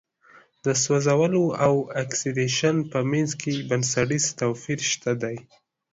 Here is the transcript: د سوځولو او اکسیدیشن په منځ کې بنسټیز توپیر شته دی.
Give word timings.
د 0.65 0.67
سوځولو 0.83 1.43
او 1.65 1.73
اکسیدیشن 2.03 2.75
په 2.91 2.99
منځ 3.11 3.29
کې 3.41 3.51
بنسټیز 3.69 4.25
توپیر 4.39 4.79
شته 4.91 5.11
دی. 5.21 5.37